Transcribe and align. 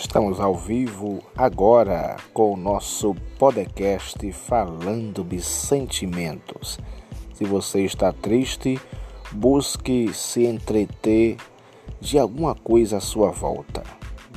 Estamos 0.00 0.38
ao 0.38 0.54
vivo 0.54 1.24
agora 1.36 2.16
com 2.32 2.54
o 2.54 2.56
nosso 2.56 3.16
podcast 3.36 4.30
Falando 4.30 5.24
de 5.24 5.42
Sentimentos. 5.42 6.78
Se 7.34 7.44
você 7.44 7.84
está 7.84 8.12
triste, 8.12 8.80
busque 9.32 10.14
se 10.14 10.46
entreter 10.46 11.36
de 12.00 12.16
alguma 12.16 12.54
coisa 12.54 12.98
à 12.98 13.00
sua 13.00 13.32
volta. 13.32 13.82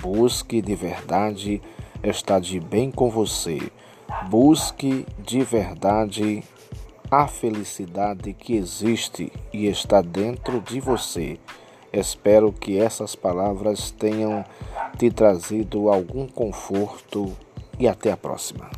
Busque 0.02 0.64
de 0.64 0.74
verdade 0.74 1.62
estar 2.04 2.42
de 2.42 2.60
bem 2.60 2.90
com 2.90 3.12
você. 3.12 3.72
Busque 4.32 5.06
de 5.20 5.44
verdade 5.44 6.44
a 7.12 7.28
felicidade 7.28 8.34
que 8.34 8.56
existe 8.56 9.32
e 9.54 9.68
está 9.68 10.02
dentro 10.02 10.60
de 10.60 10.80
você. 10.80 11.38
Espero 11.94 12.52
que 12.52 12.80
essas 12.80 13.16
palavras 13.16 13.92
tenham 13.92 14.44
te 14.98 15.10
trazido 15.10 15.90
algum 15.90 16.28
conforto 16.28 17.36
e 17.80 17.88
até 17.88 18.12
a 18.12 18.18
próxima. 18.18 18.70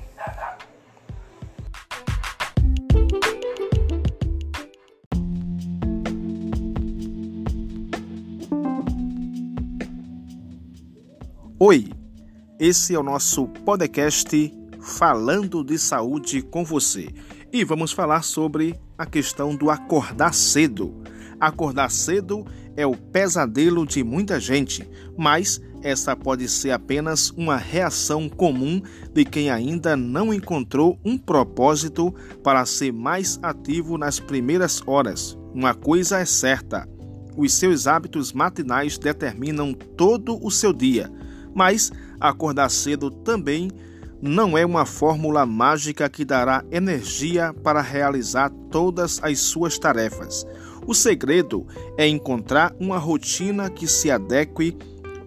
Oi, 11.59 11.89
esse 12.59 12.94
é 12.94 13.00
o 13.00 13.03
nosso 13.03 13.48
podcast 13.48 14.53
Falando 14.81 15.64
de 15.64 15.80
Saúde 15.80 16.41
com 16.41 16.66
você 16.66 17.08
e 17.53 17.64
vamos 17.64 17.94
falar 17.94 18.22
sobre 18.22 18.77
a 18.98 19.05
questão 19.05 19.55
do 19.55 19.70
acordar 19.70 20.34
cedo. 20.34 20.94
Acordar 21.39 21.89
cedo 21.89 22.45
é 22.75 22.86
o 22.86 22.98
pesadelo 22.98 23.86
de 23.86 24.03
muita 24.03 24.39
gente, 24.39 24.89
mas 25.17 25.61
essa 25.84 26.16
pode 26.16 26.48
ser 26.48 26.72
apenas 26.72 27.30
uma 27.31 27.58
reação 27.58 28.30
comum 28.30 28.81
de 29.14 29.26
quem 29.26 29.50
ainda 29.52 29.95
não 29.95 30.34
encontrou 30.34 30.98
um 31.03 31.17
propósito 31.17 32.14
para 32.42 32.66
ser 32.66 32.94
mais 32.94 33.38
ativo 33.44 33.98
nas 33.98 34.20
primeiras 34.20 34.81
horas. 34.88 35.38
Uma 35.54 35.73
coisa 35.73 36.20
é 36.20 36.26
certa: 36.26 36.88
os 37.38 37.54
seus 37.54 37.86
hábitos 37.86 38.31
matinais 38.31 38.98
determinam 38.98 39.73
todo 39.73 40.39
o 40.44 40.50
seu 40.50 40.72
dia, 40.72 41.11
mas 41.54 41.92
acordar 42.20 42.70
cedo 42.70 43.11
também 43.11 43.70
não 44.22 44.58
é 44.58 44.66
uma 44.66 44.86
fórmula 44.86 45.45
mágica 45.45 46.09
que 46.09 46.23
dará 46.23 46.64
energia 46.72 47.54
para 47.61 47.81
realizar 47.81 48.50
todas 48.72 49.20
as 49.22 49.39
suas 49.39 49.78
tarefas. 49.78 50.45
O 50.88 50.94
segredo 50.94 51.67
é 51.98 52.08
encontrar 52.08 52.73
uma 52.80 52.98
rotina 52.98 53.70
que 53.70 53.86
se 53.86 54.09
adeque 54.09 54.78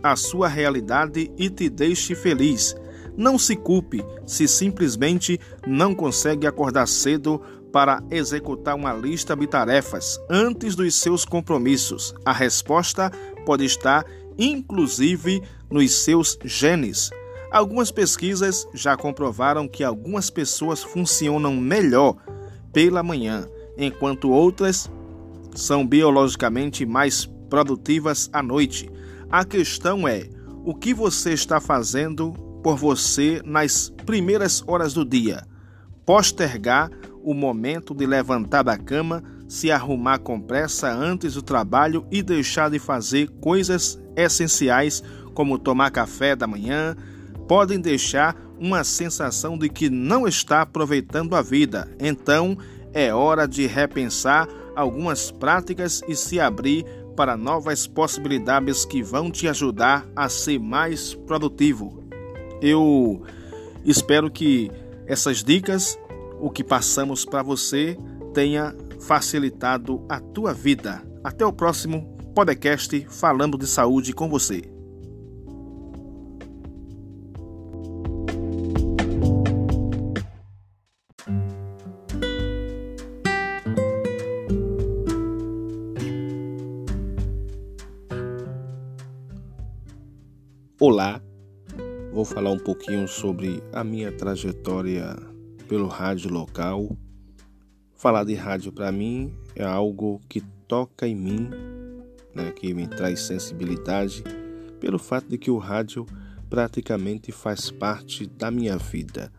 à 0.03 0.17
sua 0.17 0.49
realidade 0.49 1.31
e 1.37 1.51
te 1.51 1.69
deixe 1.69 2.15
feliz. 2.15 2.75
Não 3.17 3.39
se 3.39 3.57
culpe 3.57 4.05
se 4.27 4.47
simplesmente 4.47 5.41
não 5.67 5.95
consegue 5.95 6.47
acordar 6.47 6.87
cedo 6.87 7.41
para 7.73 8.03
executar 8.11 8.75
uma 8.75 8.93
lista 8.93 9.35
de 9.35 9.47
tarefas 9.47 10.19
antes 10.31 10.75
dos 10.75 10.95
seus 10.95 11.25
compromissos. 11.25 12.15
A 12.25 12.33
resposta 12.33 13.11
pode 13.45 13.65
estar 13.65 14.05
inclusive 14.39 15.43
nos 15.71 15.95
seus 15.95 16.39
genes. 16.45 17.11
Algumas 17.51 17.91
pesquisas 17.91 18.67
já 18.75 18.97
comprovaram 18.97 19.69
que 19.69 19.85
algumas 19.85 20.31
pessoas 20.31 20.83
funcionam 20.83 21.55
melhor 21.57 22.17
pela 22.73 23.03
manhã, 23.03 23.47
enquanto 23.79 24.31
outras 24.31 24.91
são 25.55 25.87
biologicamente 25.87 26.85
mais 26.85 27.25
produtivas 27.49 28.29
à 28.33 28.43
noite. 28.43 28.91
A 29.31 29.45
questão 29.45 30.07
é: 30.07 30.29
o 30.65 30.75
que 30.75 30.95
você 30.95 31.33
está 31.33 31.61
fazendo 31.61 32.33
por 32.63 32.77
você 32.77 33.41
nas 33.45 33.93
primeiras 34.05 34.63
horas 34.67 34.95
do 34.95 35.05
dia? 35.05 35.45
Postergar 36.05 36.91
o 37.23 37.35
momento 37.35 37.93
de 37.93 38.07
levantar 38.07 38.63
da 38.63 38.79
cama, 38.79 39.23
se 39.49 39.71
arrumar 39.71 40.21
com 40.21 40.41
pressa 40.41 40.93
antes 40.93 41.35
do 41.35 41.43
trabalho 41.43 42.07
e 42.11 42.23
deixar 42.23 42.71
de 42.71 42.79
fazer 42.79 43.29
coisas 43.41 44.01
essenciais 44.15 45.03
como 45.35 45.59
tomar 45.59 45.91
café 45.91 46.37
da 46.37 46.47
manhã, 46.47 46.97
podem 47.49 47.81
deixar 47.81 48.37
uma 48.59 48.85
sensação 48.85 49.59
de 49.59 49.69
que 49.69 49.91
não 49.91 50.27
está 50.27 50.63
aproveitando 50.63 51.35
a 51.35 51.43
vida. 51.43 51.91
Então, 52.01 52.57
é 52.95 53.13
hora 53.13 53.47
de 53.47 53.67
repensar 53.67 54.49
algumas 54.75 55.31
práticas 55.31 56.03
e 56.09 56.15
se 56.15 56.41
abrir 56.41 56.87
para 57.17 57.37
novas 57.37 57.87
possibilidades 57.87 58.85
que 58.85 59.03
vão 59.03 59.31
te 59.31 59.49
ajudar 59.49 60.07
a 60.15 60.29
ser 60.29 60.61
mais 60.61 61.15
produtivo. 61.15 62.05
Eu 62.61 63.23
espero 63.85 64.31
que 64.31 64.71
essas 65.07 65.43
dicas, 65.43 65.99
o 66.39 66.51
que 66.51 66.63
passamos 66.63 67.25
para 67.25 67.43
você, 67.43 67.99
tenha 68.35 68.77
facilitado 69.01 70.05
a 70.09 70.21
tua 70.21 70.53
vida. 70.53 71.03
Até 71.25 71.45
o 71.45 71.53
próximo 71.53 72.17
podcast 72.35 73.07
falando 73.09 73.57
de 73.57 73.67
saúde 73.67 74.13
com 74.13 74.29
você. 74.29 74.77
Olá, 90.79 91.23
vou 92.13 92.23
falar 92.23 92.51
um 92.51 92.59
pouquinho 92.59 93.09
sobre 93.09 93.63
a 93.73 93.83
minha 93.83 94.13
trajetória 94.13 95.17
pelo 95.67 95.87
rádio 95.87 96.31
local. 96.31 96.95
Falar 97.95 98.25
de 98.25 98.35
rádio 98.35 98.71
para 98.71 98.93
mim 98.93 99.33
é 99.55 99.65
algo 99.65 100.21
que 100.29 100.43
toca 100.69 101.09
em 101.09 101.15
mim, 101.15 101.49
né, 102.35 102.53
que 102.53 102.75
me 102.75 102.87
traz 102.87 103.21
sensibilidade, 103.21 104.23
pelo 104.79 104.99
fato 104.99 105.27
de 105.31 105.39
que 105.39 105.51
o 105.51 105.57
rádio 105.57 106.05
praticamente 106.51 107.33
faz 107.33 107.71
parte 107.71 108.27
da 108.27 108.51
minha 108.51 108.77
vida. 108.77 109.33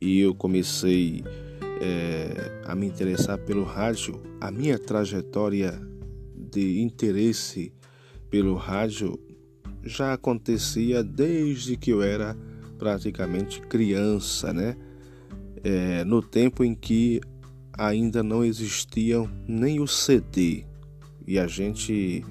E 0.00 0.20
eu 0.20 0.34
comecei 0.34 1.22
é, 1.82 2.62
a 2.64 2.74
me 2.74 2.86
interessar 2.86 3.36
pelo 3.36 3.64
rádio, 3.64 4.18
a 4.40 4.50
minha 4.50 4.78
trajetória 4.78 5.78
de 6.34 6.80
interesse 6.80 7.70
pelo 8.30 8.54
rádio 8.54 9.20
já 9.82 10.12
acontecia 10.12 11.02
desde 11.02 11.76
que 11.76 11.90
eu 11.90 12.02
era 12.02 12.36
praticamente 12.78 13.60
criança, 13.62 14.52
né? 14.52 14.76
É, 15.62 16.04
no 16.04 16.22
tempo 16.22 16.64
em 16.64 16.74
que 16.74 17.20
ainda 17.76 18.22
não 18.22 18.44
existiam 18.44 19.30
nem 19.46 19.80
o 19.80 19.86
CD 19.86 20.64
e 21.26 21.38
a 21.38 21.46
gente 21.46 22.24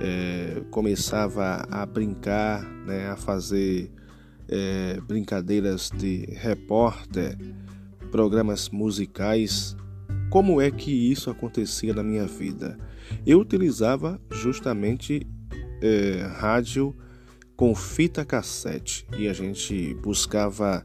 é, 0.00 0.62
começava 0.70 1.66
a 1.70 1.86
brincar, 1.86 2.62
né, 2.84 3.08
a 3.08 3.16
fazer 3.16 3.90
é, 4.48 5.00
brincadeiras 5.06 5.90
de 5.90 6.26
repórter, 6.32 7.36
programas 8.10 8.68
musicais. 8.68 9.76
Como 10.30 10.60
é 10.60 10.70
que 10.70 10.90
isso 10.90 11.30
acontecia 11.30 11.94
na 11.94 12.02
minha 12.02 12.26
vida? 12.26 12.78
Eu 13.24 13.40
utilizava 13.40 14.20
justamente 14.30 15.26
é, 15.86 16.26
rádio 16.38 16.94
com 17.56 17.74
fita 17.74 18.24
cassete 18.24 19.06
e 19.16 19.28
a 19.28 19.32
gente 19.32 19.94
buscava 19.94 20.84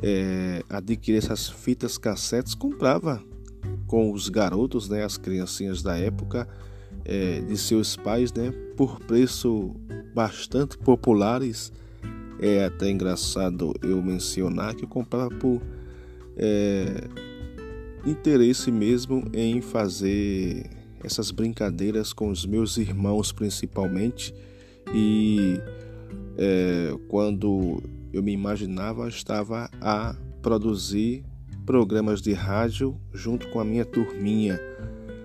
é, 0.00 0.62
adquirir 0.70 1.18
essas 1.18 1.48
fitas 1.48 1.98
cassetes, 1.98 2.54
comprava 2.54 3.22
com 3.86 4.12
os 4.12 4.28
garotos, 4.28 4.88
né, 4.88 5.04
as 5.04 5.18
criancinhas 5.18 5.82
da 5.82 5.96
época, 5.98 6.48
é, 7.04 7.40
de 7.40 7.56
seus 7.56 7.96
pais, 7.96 8.32
né, 8.32 8.52
por 8.76 9.00
preço 9.00 9.74
bastante 10.14 10.78
populares. 10.78 11.72
É 12.40 12.66
até 12.66 12.88
engraçado 12.88 13.74
eu 13.82 14.00
mencionar 14.00 14.74
que 14.74 14.84
eu 14.84 14.88
comprava 14.88 15.28
por 15.28 15.60
interesse 18.06 18.70
mesmo 18.70 19.24
em 19.34 19.60
fazer 19.60 20.77
essas 21.02 21.30
brincadeiras 21.30 22.12
com 22.12 22.28
os 22.28 22.44
meus 22.46 22.76
irmãos 22.76 23.32
principalmente. 23.32 24.34
E 24.94 25.60
é, 26.36 26.94
quando 27.08 27.82
eu 28.12 28.22
me 28.22 28.32
imaginava 28.32 29.08
estava 29.08 29.70
a 29.80 30.16
produzir 30.40 31.24
programas 31.66 32.22
de 32.22 32.32
rádio 32.32 32.98
junto 33.12 33.48
com 33.50 33.60
a 33.60 33.64
minha 33.64 33.84
turminha 33.84 34.58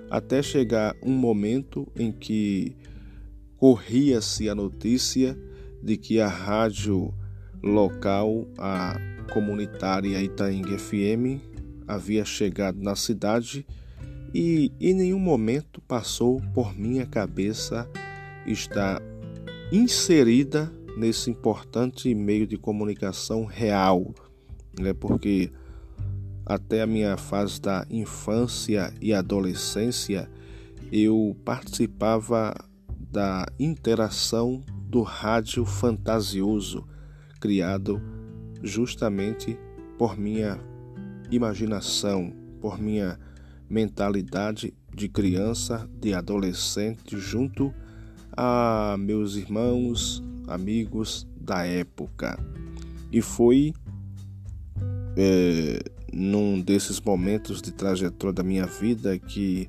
até 0.10 0.44
chegar 0.44 0.96
um 1.02 1.12
momento 1.12 1.88
em 1.96 2.12
que 2.12 2.76
corria-se 3.58 4.48
a 4.48 4.54
notícia 4.54 5.38
de 5.82 5.98
que 5.98 6.20
a 6.20 6.28
rádio 6.28 7.14
local, 7.64 8.46
a 8.58 9.00
comunitária 9.32 10.22
Itaing 10.22 10.78
FM, 10.78 11.42
havia 11.88 12.24
chegado 12.26 12.80
na 12.80 12.96
cidade 12.96 13.66
e 14.34 14.72
em 14.80 14.94
nenhum 14.94 15.20
momento 15.20 15.82
passou 15.82 16.42
por 16.54 16.76
minha 16.76 17.06
cabeça 17.06 17.88
estar 18.46 19.02
inserida 19.72 20.72
nesse 20.98 21.30
importante 21.30 22.14
meio 22.16 22.48
de 22.48 22.58
comunicação 22.58 23.46
real, 23.46 24.14
né? 24.80 24.94
Porque 24.94 25.52
até 26.46 26.82
a 26.82 26.88
minha 26.88 27.16
fase 27.16 27.62
da 27.62 27.86
infância 27.90 28.94
e 29.02 29.14
adolescência 29.14 30.30
eu 30.92 31.36
participava 31.46 32.54
da 33.12 33.46
interação 33.60 34.64
do 34.88 35.02
rádio 35.02 35.66
fantasioso 35.66 36.86
criado 37.40 38.02
justamente 38.62 39.58
por 39.98 40.18
minha 40.18 40.60
imaginação, 41.32 42.34
por 42.62 42.80
minha 42.80 43.20
mentalidade 43.74 44.72
de 44.94 45.10
criança, 45.10 45.90
de 46.00 46.14
adolescente, 46.14 47.18
junto 47.18 47.74
a 48.32 48.96
meus 49.00 49.36
irmãos, 49.36 50.24
amigos 50.48 51.28
da 51.36 51.66
época. 51.66 52.38
E 53.12 53.20
foi 53.20 53.74
é, 55.18 55.84
num 56.12 56.62
desses 56.62 57.02
momentos 57.02 57.62
de 57.62 57.72
trajetória 57.72 58.34
da 58.34 58.44
minha 58.44 58.68
vida 58.68 59.18
que, 59.18 59.68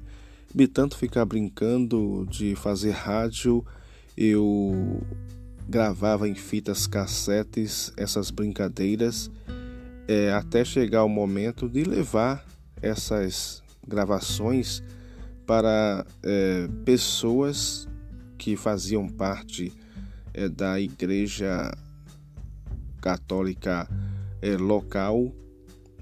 de 0.54 0.68
tanto 0.68 0.98
ficar 0.98 1.24
brincando 1.24 2.26
de 2.30 2.54
fazer 2.54 2.90
rádio, 2.90 3.64
eu 4.14 5.02
gravava 5.66 6.28
em 6.28 6.34
fitas 6.34 6.86
cassetes 6.86 7.90
essas 7.96 8.30
brincadeiras 8.30 9.30
é, 10.06 10.30
até 10.30 10.62
chegar 10.62 11.04
o 11.04 11.08
momento 11.08 11.66
de 11.66 11.84
levar 11.84 12.44
essas 12.82 13.63
gravações 13.86 14.82
para 15.46 16.06
é, 16.22 16.68
pessoas 16.84 17.88
que 18.38 18.56
faziam 18.56 19.08
parte 19.08 19.72
é, 20.32 20.48
da 20.48 20.80
igreja 20.80 21.72
católica 23.00 23.88
é, 24.40 24.56
local, 24.56 25.34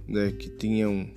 né, 0.06 0.32
que 0.32 0.48
tinham 0.48 1.08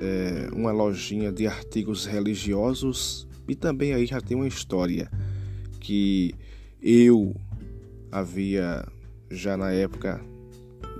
é, 0.00 0.48
uma 0.52 0.72
lojinha 0.72 1.32
de 1.32 1.46
artigos 1.46 2.06
religiosos. 2.06 3.26
E 3.48 3.54
também 3.54 3.94
aí 3.94 4.06
já 4.06 4.20
tem 4.20 4.36
uma 4.36 4.46
história 4.46 5.10
que 5.80 6.34
eu 6.82 7.34
havia 8.12 8.86
já 9.30 9.56
na 9.56 9.72
época 9.72 10.20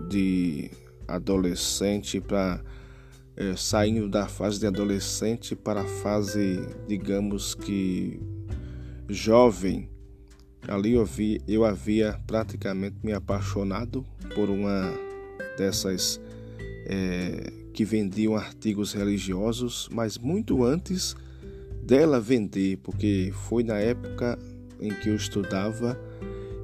de 0.09 0.71
adolescente 1.07 2.21
para 2.21 2.63
é, 3.39 3.55
saindo 3.55 4.09
da 4.09 4.27
fase 4.27 4.59
de 4.59 4.67
adolescente 4.67 5.55
para 5.55 5.83
a 5.83 5.85
fase, 5.85 6.59
digamos 6.89 7.55
que 7.55 8.21
jovem, 9.09 9.89
ali 10.67 10.95
eu, 10.95 11.07
vi, 11.07 11.41
eu 11.47 11.65
havia 11.65 12.21
praticamente 12.27 12.97
me 13.01 13.13
apaixonado 13.13 14.05
por 14.35 14.51
uma 14.51 14.93
dessas 15.57 16.21
é, 16.87 17.53
que 17.73 17.85
vendiam 17.85 18.35
artigos 18.35 18.93
religiosos, 18.93 19.89
mas 19.93 20.19
muito 20.19 20.65
antes 20.65 21.15
dela 21.85 22.21
vender, 22.21 22.79
porque 22.79 23.33
foi 23.47 23.63
na 23.63 23.79
época 23.79 24.37
em 24.81 24.91
que 24.91 25.11
eu 25.11 25.15
estudava 25.15 25.97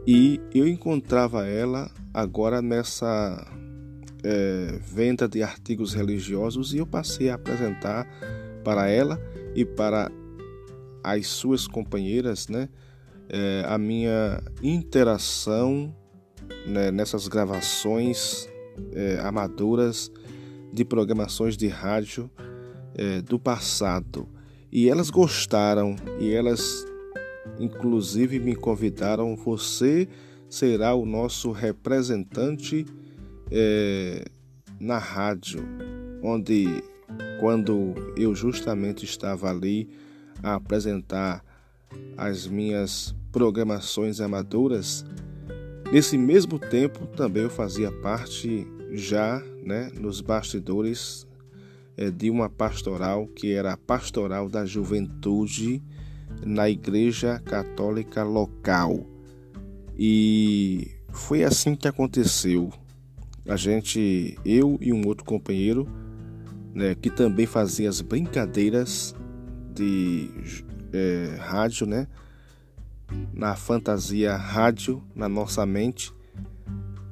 e 0.05 0.41
eu 0.53 0.67
encontrava 0.67 1.47
ela 1.47 1.89
agora 2.13 2.61
nessa 2.61 3.47
é, 4.25 4.79
venda 4.81 5.29
de 5.29 5.43
artigos 5.43 5.93
religiosos 5.93 6.73
e 6.73 6.79
eu 6.79 6.87
passei 6.87 7.29
a 7.29 7.35
apresentar 7.35 8.09
para 8.65 8.89
ela 8.89 9.21
e 9.55 9.65
para 9.65 10.11
as 11.03 11.27
suas 11.27 11.67
companheiras 11.69 12.49
né, 12.49 12.69
é, 13.29 13.65
a 13.67 13.77
minha 13.77 14.43
interação 14.63 15.95
né, 16.67 16.91
nessas 16.91 17.29
gravações 17.29 18.49
é, 18.93 19.19
amadoras 19.21 20.11
de 20.73 20.85
programações 20.85 21.57
de 21.57 21.69
rádio 21.69 22.31
do 23.27 23.41
passado. 23.41 24.29
E 24.71 24.89
elas 24.89 25.11
gostaram 25.11 25.97
e 26.21 26.33
elas, 26.33 26.87
inclusive, 27.59 28.39
me 28.39 28.55
convidaram. 28.55 29.35
Você 29.35 30.09
será 30.49 30.95
o 30.95 31.05
nosso 31.05 31.51
representante 31.51 32.87
é, 33.51 34.25
na 34.81 34.99
rádio, 34.99 35.65
onde 36.23 36.83
quando 37.41 37.95
eu 38.17 38.35
justamente 38.35 39.05
estava 39.05 39.51
ali 39.51 39.89
a 40.43 40.55
apresentar 40.55 41.45
as 42.17 42.47
minhas 42.47 43.15
programações 43.31 44.21
amadoras, 44.21 45.05
nesse 45.93 46.17
mesmo 46.17 46.59
tempo 46.59 47.07
também 47.07 47.45
eu 47.45 47.51
fazia 47.51 47.91
parte 47.91 48.67
já 48.93 49.43
né, 49.65 49.91
nos 49.99 50.21
bastidores 50.21 51.27
é, 51.97 52.11
de 52.11 52.31
uma 52.31 52.49
pastoral 52.49 53.27
que 53.27 53.53
era 53.53 53.73
a 53.73 53.77
pastoral 53.77 54.49
da 54.49 54.65
juventude 54.65 55.83
na 56.45 56.69
igreja 56.69 57.41
católica 57.45 58.23
local. 58.23 59.07
E 59.97 60.91
foi 61.13 61.45
assim 61.45 61.77
que 61.77 61.87
aconteceu 61.87 62.73
a 63.47 63.57
gente, 63.57 64.39
eu 64.45 64.79
e 64.81 64.93
um 64.93 65.07
outro 65.07 65.25
companheiro, 65.25 65.87
né, 66.75 66.95
que 66.95 67.11
também 67.11 67.47
fazia 67.47 67.89
as 67.89 68.01
brincadeiras 68.01 69.15
de 69.75 70.31
é, 70.93 71.37
rádio, 71.39 71.87
né, 71.87 72.07
na 73.33 73.55
fantasia 73.55 74.35
rádio, 74.37 75.03
na 75.15 75.29
nossa 75.29 75.65
mente, 75.67 76.13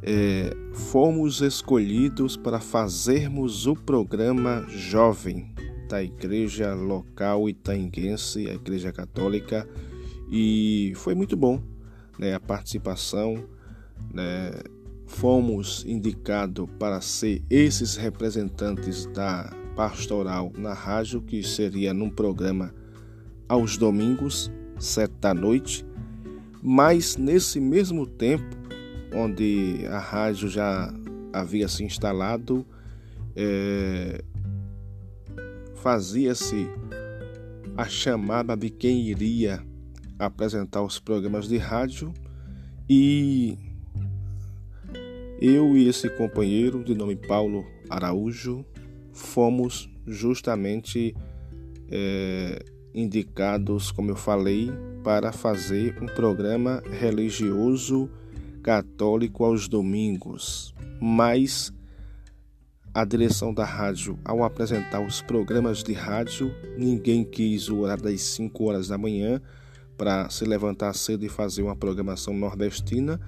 é, 0.02 0.50
fomos 0.72 1.40
escolhidos 1.40 2.36
para 2.36 2.58
fazermos 2.58 3.66
o 3.66 3.76
programa 3.76 4.66
Jovem 4.68 5.54
da 5.88 6.02
Igreja 6.02 6.74
Local 6.74 7.48
Itaenguense, 7.48 8.48
a 8.48 8.54
Igreja 8.54 8.90
Católica, 8.90 9.68
e 10.30 10.92
foi 10.96 11.14
muito 11.14 11.36
bom 11.36 11.62
né, 12.18 12.34
a 12.34 12.40
participação. 12.40 13.44
Né, 14.12 14.50
fomos 15.12 15.84
indicados 15.86 16.66
para 16.78 17.00
ser 17.00 17.44
esses 17.50 17.96
representantes 17.96 19.06
da 19.06 19.54
pastoral 19.76 20.50
na 20.56 20.72
rádio, 20.72 21.20
que 21.20 21.42
seria 21.42 21.92
num 21.92 22.10
programa 22.10 22.74
aos 23.48 23.76
domingos, 23.76 24.50
sete 24.78 25.14
da 25.20 25.34
noite, 25.34 25.84
mas 26.62 27.16
nesse 27.16 27.60
mesmo 27.60 28.06
tempo, 28.06 28.56
onde 29.14 29.86
a 29.90 29.98
rádio 29.98 30.48
já 30.48 30.92
havia 31.32 31.68
se 31.68 31.84
instalado, 31.84 32.66
é, 33.36 34.24
fazia-se 35.74 36.66
a 37.76 37.84
chamada 37.84 38.56
de 38.56 38.70
quem 38.70 39.08
iria 39.08 39.62
apresentar 40.18 40.82
os 40.82 40.98
programas 40.98 41.48
de 41.48 41.58
rádio 41.58 42.12
e 42.88 43.71
eu 45.44 45.76
e 45.76 45.88
esse 45.88 46.08
companheiro, 46.08 46.84
de 46.84 46.94
nome 46.94 47.16
Paulo 47.16 47.66
Araújo, 47.90 48.64
fomos 49.12 49.90
justamente 50.06 51.16
é, 51.90 52.64
indicados, 52.94 53.90
como 53.90 54.12
eu 54.12 54.14
falei, 54.14 54.70
para 55.02 55.32
fazer 55.32 56.00
um 56.00 56.06
programa 56.06 56.80
religioso 56.88 58.08
católico 58.62 59.42
aos 59.42 59.66
domingos. 59.66 60.72
Mas 61.00 61.74
a 62.94 63.04
direção 63.04 63.52
da 63.52 63.64
rádio, 63.64 64.16
ao 64.24 64.44
apresentar 64.44 65.04
os 65.04 65.20
programas 65.22 65.82
de 65.82 65.92
rádio, 65.92 66.54
ninguém 66.78 67.24
quis 67.24 67.68
o 67.68 67.80
horário 67.80 68.04
das 68.04 68.20
5 68.20 68.62
horas 68.64 68.86
da 68.86 68.96
manhã 68.96 69.42
para 69.96 70.30
se 70.30 70.44
levantar 70.44 70.94
cedo 70.94 71.24
e 71.24 71.28
fazer 71.28 71.62
uma 71.62 71.74
programação 71.74 72.32
nordestina 72.32 73.20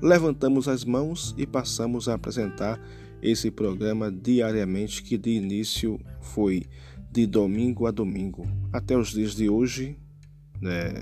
levantamos 0.00 0.68
as 0.68 0.84
mãos 0.84 1.34
e 1.36 1.46
passamos 1.46 2.08
a 2.08 2.14
apresentar 2.14 2.80
esse 3.22 3.50
programa 3.50 4.10
diariamente, 4.10 5.02
que 5.02 5.18
de 5.18 5.30
início 5.30 6.00
foi 6.20 6.64
de 7.10 7.26
domingo 7.26 7.86
a 7.86 7.90
domingo. 7.90 8.46
Até 8.72 8.96
os 8.96 9.10
dias 9.10 9.34
de 9.34 9.48
hoje, 9.48 9.98
né, 10.60 10.94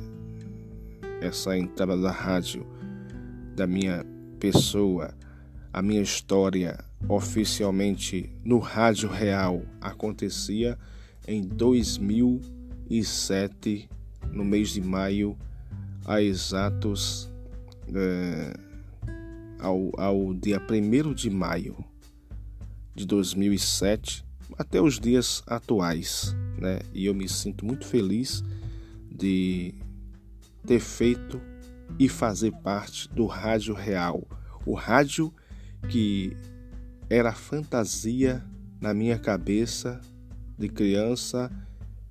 essa 1.21 1.55
entrada 1.57 1.97
da 1.97 2.11
rádio, 2.11 2.67
da 3.55 3.67
minha 3.67 4.05
pessoa, 4.41 5.15
a 5.73 5.81
minha 5.83 6.03
história 6.03 6.79
oficialmente 7.09 8.31
no 8.45 8.59
Rádio 8.59 9.09
Real 9.09 9.63
acontecia 9.81 10.77
em 11.27 11.41
2007, 11.43 13.89
no 14.33 14.45
mês 14.45 14.69
de 14.71 14.81
maio, 14.81 15.37
a 16.05 16.23
exatos. 16.23 17.29
É, 17.95 18.68
ao, 19.59 19.91
ao 19.99 20.35
dia 20.35 20.61
1 20.61 21.15
de 21.15 21.31
maio 21.31 21.85
de 22.95 23.07
2007 23.07 24.25
até 24.59 24.81
os 24.81 24.99
dias 24.99 25.43
atuais, 25.47 26.35
né? 26.59 26.81
E 26.93 27.07
eu 27.07 27.15
me 27.15 27.29
sinto 27.29 27.65
muito 27.65 27.87
feliz 27.87 28.43
de 29.11 29.75
ter 30.67 30.81
feito 30.81 31.41
e 31.99 32.09
fazer 32.09 32.53
parte 32.53 33.09
do 33.09 33.27
Rádio 33.27 33.75
Real, 33.75 34.27
o 34.67 34.75
rádio 34.75 35.33
que 35.89 36.37
era 37.09 37.33
fantasia 37.33 38.45
na 38.81 38.93
minha 38.93 39.19
cabeça 39.19 40.01
de 40.59 40.69
criança 40.69 41.51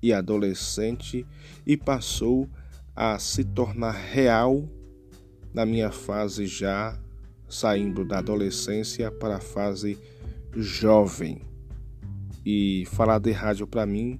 e 0.02 0.12
adolescente 0.12 1.26
e 1.66 1.76
passou 1.76 2.48
a 2.96 3.18
se 3.18 3.44
tornar 3.44 3.92
real 3.92 4.68
na 5.52 5.64
minha 5.64 5.90
fase 5.90 6.46
já 6.46 6.98
saindo 7.48 8.04
da 8.04 8.18
adolescência 8.18 9.10
para 9.10 9.36
a 9.36 9.40
fase 9.40 9.98
jovem. 10.54 11.42
E 12.44 12.84
falar 12.92 13.18
de 13.18 13.30
rádio 13.30 13.66
para 13.66 13.86
mim 13.86 14.18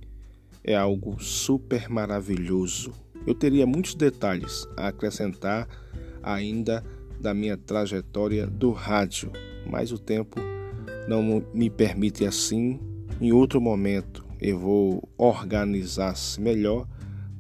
é 0.65 0.77
algo 0.77 1.23
super 1.23 1.89
maravilhoso. 1.89 2.93
Eu 3.27 3.35
teria 3.35 3.67
muitos 3.67 3.95
detalhes 3.95 4.67
a 4.77 4.89
acrescentar 4.89 5.69
ainda 6.23 6.85
da 7.21 7.35
minha 7.35 7.57
trajetória 7.57 8.47
do 8.47 8.71
rádio, 8.71 9.33
mas 9.67 9.93
o 9.93 9.99
tempo 9.99 10.41
não 11.09 11.43
me 11.55 11.71
permite 11.71 12.25
assim. 12.25 12.79
Em 13.21 13.33
outro 13.33 13.61
momento 13.61 14.25
eu 14.41 14.59
vou 14.59 15.09
organizar-se 15.17 16.41
melhor 16.41 16.87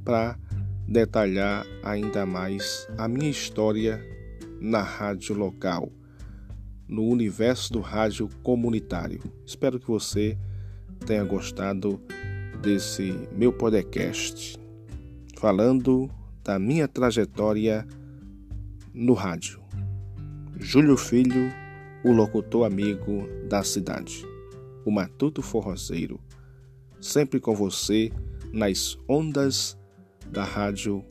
para 0.04 0.38
detalhar 0.87 1.66
ainda 1.83 2.25
mais 2.25 2.88
a 2.97 3.07
minha 3.07 3.30
história 3.30 4.02
na 4.61 4.83
rádio 4.83 5.35
local, 5.35 5.91
no 6.87 7.05
universo 7.05 7.73
do 7.73 7.81
rádio 7.81 8.29
comunitário. 8.43 9.21
Espero 9.47 9.79
que 9.79 9.88
você 9.88 10.38
tenha 11.07 11.25
gostado 11.25 12.00
desse 12.61 13.15
meu 13.33 13.53
podcast, 13.53 14.59
falando 15.37 16.11
da 16.43 16.59
minha 16.59 16.88
trajetória 16.88 17.87
no 18.93 19.12
rádio. 19.12 19.61
Júlio 20.59 20.97
Filho, 20.97 21.53
o 22.05 22.11
locutor 22.11 22.67
amigo 22.67 23.29
da 23.49 23.62
cidade, 23.62 24.25
o 24.85 24.91
Matuto 24.91 25.41
Forrozeiro, 25.41 26.19
sempre 27.00 27.38
com 27.38 27.55
você 27.55 28.11
nas 28.53 28.99
ondas 29.09 29.79
da 30.33 30.43
rádio 30.43 31.05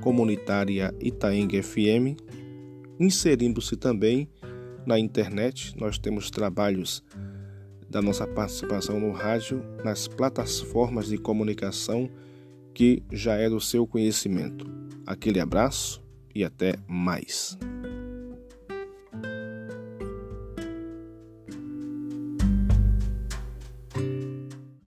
comunitária 0.00 0.94
Itaeng 1.00 1.50
FM, 1.62 2.16
inserindo-se 2.98 3.76
também 3.76 4.28
na 4.86 4.98
internet. 4.98 5.74
Nós 5.76 5.98
temos 5.98 6.30
trabalhos 6.30 7.02
da 7.88 8.02
nossa 8.02 8.26
participação 8.26 9.00
no 9.00 9.12
rádio 9.12 9.62
nas 9.84 10.08
plataformas 10.08 11.08
de 11.08 11.18
comunicação 11.18 12.10
que 12.74 13.02
já 13.12 13.34
é 13.34 13.48
do 13.48 13.60
seu 13.60 13.86
conhecimento. 13.86 14.66
Aquele 15.06 15.40
abraço 15.40 16.02
e 16.34 16.44
até 16.44 16.74
mais. 16.86 17.58